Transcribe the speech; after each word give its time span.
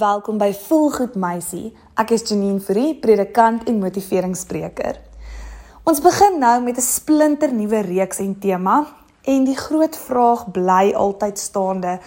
Welkom 0.00 0.38
by 0.40 0.54
Voelgoed 0.56 1.16
Meisie. 1.20 1.74
Ek 2.00 2.14
is 2.14 2.22
Janine 2.24 2.62
Fourie, 2.64 2.94
predikant 3.02 3.66
en 3.68 3.80
motiveringsspreker. 3.82 4.96
Ons 5.84 6.00
begin 6.00 6.38
nou 6.40 6.54
met 6.64 6.78
'n 6.78 6.86
splinter 6.86 7.52
nuwe 7.52 7.80
reeks 7.84 8.18
en 8.24 8.38
tema 8.38 8.86
en 9.24 9.44
die 9.44 9.56
groot 9.56 9.96
vraag 9.96 10.46
bly 10.52 10.94
altyd 10.96 11.38
staande: 11.38 11.98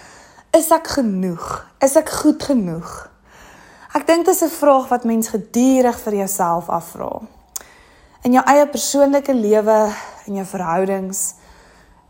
Is 0.50 0.70
ek 0.70 0.86
genoeg? 0.86 1.66
Is 1.80 1.96
ek 1.96 2.08
goed 2.08 2.42
genoeg? 2.42 3.10
Ek 3.94 4.06
dink 4.06 4.26
dit 4.26 4.34
is 4.34 4.42
'n 4.42 4.58
vraag 4.58 4.88
wat 4.88 5.04
mens 5.04 5.28
gedurig 5.28 5.98
vir 6.00 6.14
jouself 6.14 6.68
afvra. 6.68 7.20
In 8.22 8.32
jou 8.32 8.44
eie 8.44 8.66
persoonlike 8.66 9.34
lewe, 9.34 9.92
in 10.26 10.34
jou 10.34 10.46
verhoudings, 10.46 11.34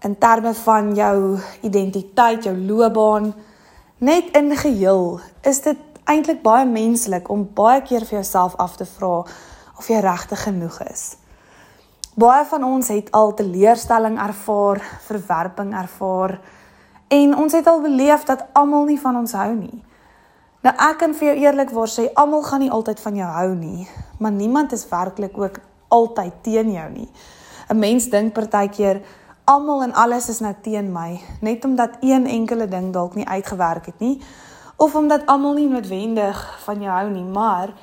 in 0.01 0.19
terme 0.19 0.55
van 0.55 0.95
jou 0.95 1.39
identiteit, 1.61 2.45
jou 2.45 2.57
loopbaan, 2.57 3.35
net 3.99 4.31
in 4.37 4.57
geheel 4.57 5.21
is 5.43 5.61
dit 5.61 5.79
eintlik 6.05 6.43
baie 6.43 6.67
menslik 6.67 7.29
om 7.31 7.47
baie 7.55 7.83
keer 7.83 8.05
vir 8.05 8.19
jouself 8.21 8.57
af 8.61 8.77
te 8.77 8.87
vra 8.87 9.25
of 9.79 9.89
jy 9.89 10.01
regtig 10.05 10.43
genoeg 10.47 10.81
is. 10.91 11.17
Baie 12.15 12.45
van 12.47 12.65
ons 12.65 12.89
het 12.89 13.09
al 13.11 13.35
teleurstelling 13.35 14.19
ervaar, 14.23 14.83
verwerping 15.07 15.75
ervaar 15.75 16.39
en 17.09 17.35
ons 17.37 17.53
het 17.53 17.67
al 17.67 17.81
beleef 17.83 18.25
dat 18.29 18.47
almal 18.53 18.87
nie 18.91 19.01
van 19.01 19.17
ons 19.17 19.33
hou 19.33 19.53
nie. 19.55 19.83
Nou 20.65 20.73
ek 20.81 21.01
kan 21.03 21.15
vir 21.15 21.33
jou 21.33 21.37
eerlikwaar 21.45 21.91
sê 21.91 22.07
almal 22.15 22.45
gaan 22.47 22.63
nie 22.65 22.73
altyd 22.73 23.01
van 23.01 23.17
jou 23.19 23.31
hou 23.39 23.51
nie, 23.55 23.89
maar 24.19 24.33
niemand 24.33 24.73
is 24.73 24.87
werklik 24.89 25.39
ook 25.39 25.59
altyd 25.93 26.43
teen 26.43 26.73
jou 26.73 26.89
nie. 26.91 27.09
'n 27.69 27.79
Mens 27.79 28.11
dink 28.11 28.33
partykeer 28.35 29.03
almal 29.45 29.83
en 29.83 29.93
alles 29.93 30.29
is 30.29 30.41
nou 30.41 30.55
teen 30.63 30.93
my, 30.93 31.21
net 31.41 31.65
omdat 31.65 32.01
een 32.01 32.27
enkele 32.27 32.69
ding 32.69 32.93
dalk 32.93 33.15
nie 33.15 33.27
uitgewerk 33.29 33.87
het 33.87 33.99
nie 33.99 34.21
of 34.77 34.95
omdat 34.95 35.27
almal 35.27 35.55
nie 35.55 35.69
noodwendig 35.69 36.39
van 36.65 36.81
jou 36.83 36.91
hou 36.91 37.11
nie, 37.11 37.25
maar 37.25 37.75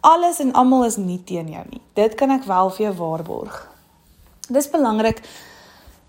alles 0.00 0.38
en 0.38 0.52
almal 0.52 0.84
is 0.84 0.96
nie 0.96 1.18
teen 1.24 1.48
jou 1.50 1.64
nie. 1.70 1.80
Dit 1.98 2.14
kan 2.14 2.30
ek 2.30 2.44
wel 2.46 2.70
vir 2.70 2.84
jou 2.86 2.94
waarborg. 3.00 3.56
Dis 4.48 4.70
belangrik 4.70 5.22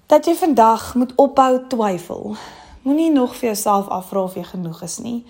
dat 0.07 0.27
jy 0.29 0.35
vandag 0.37 0.93
moet 0.95 1.15
ophou 1.15 1.63
twyfel. 1.67 2.35
Moenie 2.85 3.11
nog 3.11 3.33
vir 3.35 3.49
jouself 3.49 3.89
afvra 3.89 4.27
of 4.27 4.37
jy 4.37 4.43
genoeg 4.43 4.83
is 4.85 4.99
nie, 5.03 5.25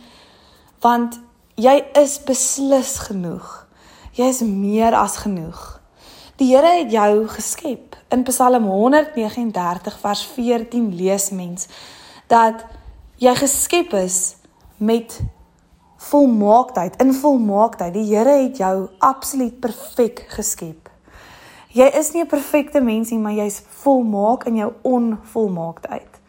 want 0.84 1.20
jy 1.56 1.80
is 1.98 2.20
beslis 2.28 2.98
genoeg. 3.08 3.48
Jy 4.18 4.28
is 4.34 4.42
meer 4.42 4.94
as 4.98 5.18
genoeg. 5.24 5.77
Die 6.38 6.52
Here 6.54 6.70
het 6.70 6.92
jou 6.94 7.26
geskep. 7.34 7.96
In 8.14 8.22
Psalm 8.24 8.68
139 8.70 9.96
vers 10.00 10.20
14 10.36 10.92
lees 10.94 11.32
mens 11.34 11.66
dat 12.30 12.62
jy 13.18 13.34
geskep 13.40 13.96
is 13.98 14.36
met 14.78 15.16
volmaaktheid, 16.12 17.00
in 17.02 17.16
volmaaktheid. 17.18 17.96
Die 17.96 18.06
Here 18.12 18.36
het 18.44 18.62
jou 18.62 18.86
absoluut 19.00 19.58
perfek 19.60 20.28
geskep. 20.36 20.92
Jy 21.74 21.90
is 21.98 22.14
nie 22.14 22.22
'n 22.22 22.30
perfekte 22.30 22.82
mens 22.82 23.10
nie, 23.10 23.20
maar 23.20 23.34
jy's 23.34 23.64
volmaak 23.82 24.46
in 24.46 24.56
jou 24.56 24.74
onvolmaaktheid. 24.82 26.22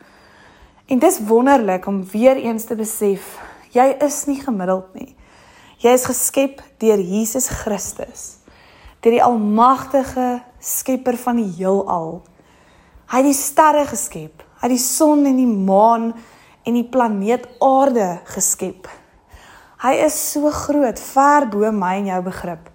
En 0.87 0.99
dis 0.99 1.21
wonderlik 1.21 1.87
om 1.87 2.05
weer 2.11 2.37
eens 2.37 2.65
te 2.65 2.75
besef, 2.75 3.39
jy 3.73 3.97
is 4.01 4.25
nie 4.27 4.41
gemiddeld 4.41 4.95
nie. 4.95 5.17
Jy 5.79 5.91
is 5.91 6.05
geskep 6.05 6.63
deur 6.79 6.99
Jesus 6.99 7.49
Christus 7.49 8.39
deur 9.01 9.15
die 9.15 9.25
almagtige 9.25 10.41
skepper 10.59 11.17
van 11.21 11.39
die 11.41 11.51
heelal. 11.59 12.21
Hy 13.09 13.23
het 13.23 13.29
die 13.31 13.37
sterre 13.37 13.87
geskep, 13.89 14.43
hy 14.59 14.67
het 14.67 14.75
die 14.75 14.83
son 14.83 15.27
en 15.29 15.39
die 15.39 15.49
maan 15.49 16.11
en 16.67 16.77
die 16.77 16.87
planeet 16.87 17.47
Aarde 17.65 18.19
geskep. 18.29 18.89
Hy 19.79 19.95
is 20.03 20.17
so 20.33 20.51
groot, 20.51 20.99
ver 20.99 21.47
bo 21.49 21.71
my 21.73 21.95
en 22.01 22.11
jou 22.11 22.23
begrip. 22.27 22.67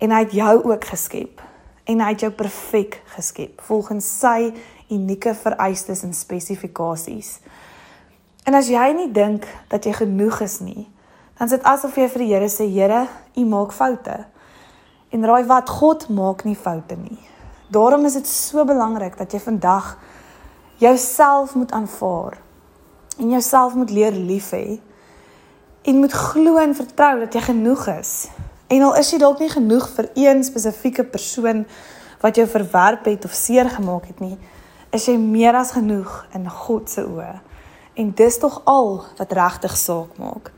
En 0.00 0.14
hy 0.14 0.22
het 0.24 0.32
jou 0.36 0.54
ook 0.72 0.88
geskep 0.94 1.42
en 1.84 2.00
hy 2.00 2.14
het 2.14 2.24
jou 2.24 2.30
perfek 2.32 3.02
geskep 3.12 3.60
volgens 3.66 4.06
sy 4.08 4.54
unieke 4.88 5.34
vereistes 5.36 6.00
en 6.06 6.14
spesifikasies. 6.16 7.38
En 8.48 8.56
as 8.56 8.70
jy 8.72 8.84
nie 8.96 9.10
dink 9.12 9.46
dat 9.72 9.84
jy 9.84 9.94
genoeg 10.00 10.40
is 10.44 10.58
nie, 10.64 10.86
dan 11.38 11.48
is 11.48 11.56
dit 11.56 11.68
asof 11.68 11.96
jy 11.98 12.08
vir 12.12 12.24
die 12.24 12.30
Here 12.32 12.48
sê, 12.52 12.66
Here, 12.68 13.04
U 13.36 13.44
maak 13.48 13.72
foute. 13.76 14.24
En 15.14 15.22
raai 15.22 15.44
wat 15.46 15.70
God 15.70 16.08
maak 16.10 16.42
nie 16.44 16.56
foute 16.58 16.96
nie. 16.98 17.20
Daarom 17.70 18.04
is 18.04 18.16
dit 18.18 18.26
so 18.28 18.64
belangrik 18.66 19.14
dat 19.18 19.32
jy 19.32 19.40
vandag 19.40 19.94
jouself 20.82 21.54
moet 21.54 21.72
aanvaar 21.72 22.40
en 23.18 23.30
jouself 23.30 23.74
moet 23.78 23.90
leer 23.94 24.12
lief 24.12 24.50
hê 24.50 24.80
en 25.84 26.00
moet 26.00 26.12
glo 26.12 26.56
en 26.58 26.74
vertrou 26.74 27.18
dat 27.20 27.34
jy 27.34 27.40
genoeg 27.46 27.86
is. 27.94 28.12
En 28.66 28.82
al 28.82 28.96
is 28.98 29.10
jy 29.12 29.20
dalk 29.22 29.38
nie 29.38 29.52
genoeg 29.52 29.86
vir 29.94 30.10
een 30.18 30.42
spesifieke 30.44 31.04
persoon 31.04 31.64
wat 32.24 32.40
jou 32.40 32.46
verwerp 32.48 33.04
het 33.06 33.24
of 33.28 33.36
seer 33.36 33.68
gemaak 33.70 34.08
het 34.08 34.20
nie, 34.24 34.38
is 34.90 35.06
jy 35.06 35.18
meer 35.20 35.54
as 35.58 35.74
genoeg 35.76 36.24
in 36.34 36.48
God 36.50 36.90
se 36.90 37.04
oë. 37.04 37.34
En 38.00 38.14
dis 38.16 38.38
tog 38.40 38.62
al 38.70 39.04
wat 39.18 39.34
regtig 39.36 39.76
saak 39.76 40.16
maak. 40.18 40.50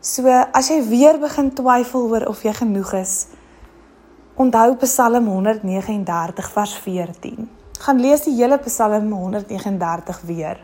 So 0.00 0.24
as 0.26 0.70
jy 0.72 0.80
weer 0.88 1.20
begin 1.20 1.52
twyfel 1.54 2.08
oor 2.08 2.24
of 2.32 2.42
jy 2.42 2.54
genoeg 2.56 2.94
is, 3.02 3.14
Onthou 4.40 4.76
Psalm 4.76 5.26
139 5.26 6.50
vers 6.50 6.74
14. 6.74 7.48
Gaan 7.78 7.98
lees 8.00 8.22
die 8.24 8.32
hele 8.38 8.56
Psalm 8.58 9.10
139 9.12 10.20
weer. 10.24 10.62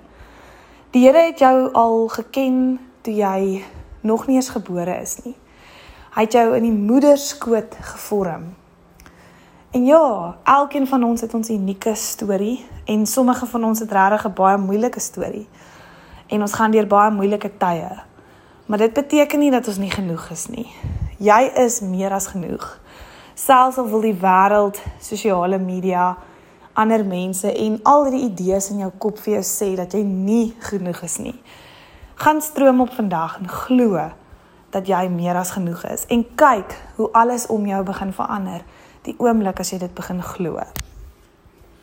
Die 0.90 1.02
Here 1.04 1.26
het 1.26 1.42
jou 1.44 1.72
al 1.76 2.08
geken 2.08 2.78
toe 3.04 3.12
jy 3.14 3.64
nog 4.00 4.24
nie 4.26 4.38
eens 4.38 4.48
gebore 4.54 4.94
is 5.02 5.18
nie. 5.24 5.34
Hy 6.14 6.24
het 6.24 6.32
jou 6.38 6.46
in 6.56 6.64
die 6.64 6.72
moederskoot 6.72 7.76
gevorm. 7.90 8.46
En 9.76 9.84
ja, 9.84 10.38
elkeen 10.56 10.88
van 10.88 11.04
ons 11.04 11.20
het 11.20 11.34
ons 11.36 11.52
unieke 11.52 11.92
storie 12.00 12.64
en 12.88 13.04
sommige 13.06 13.46
van 13.46 13.64
ons 13.64 13.84
het 13.84 13.92
regtig 13.92 14.24
'n 14.24 14.34
baie 14.40 14.56
moeilike 14.56 15.00
storie. 15.00 15.48
En 16.32 16.40
ons 16.40 16.52
gaan 16.52 16.70
deur 16.70 16.86
baie 16.86 17.10
moeilike 17.10 17.52
tye. 17.58 17.92
Maar 18.66 18.78
dit 18.78 18.92
beteken 18.92 19.38
nie 19.38 19.50
dat 19.50 19.68
ons 19.68 19.76
nie 19.76 19.90
genoeg 19.90 20.30
is 20.30 20.46
nie. 20.46 20.66
Jy 21.18 21.52
is 21.54 21.80
meer 21.80 22.12
as 22.12 22.26
genoeg 22.26 22.80
selfs 23.36 23.76
al 23.78 23.90
wil 23.92 24.00
die 24.00 24.16
wêreld, 24.16 24.80
sosiale 25.00 25.58
media, 25.60 26.14
ander 26.72 27.04
mense 27.04 27.52
en 27.52 27.78
al 27.84 28.08
die 28.12 28.22
idees 28.30 28.70
in 28.72 28.80
jou 28.84 28.90
kop 29.00 29.20
vir 29.20 29.38
jou 29.38 29.44
sê 29.44 29.68
dat 29.76 29.92
jy 29.96 30.02
nie 30.04 30.54
genoeg 30.68 31.02
is 31.04 31.18
nie. 31.20 31.34
Gaan 32.20 32.40
stroom 32.40 32.80
op 32.84 32.94
vandag 32.96 33.38
en 33.42 33.52
glo 33.52 34.08
dat 34.72 34.88
jy 34.88 35.04
meer 35.12 35.36
as 35.36 35.52
genoeg 35.56 35.84
is 35.92 36.08
en 36.12 36.24
kyk 36.36 36.72
hoe 36.96 37.12
alles 37.12 37.46
om 37.52 37.68
jou 37.68 37.82
begin 37.84 38.12
verander 38.16 38.64
die 39.08 39.16
oomblik 39.20 39.60
as 39.60 39.72
jy 39.72 39.80
dit 39.84 39.94
begin 39.94 40.24
glo. 40.24 40.60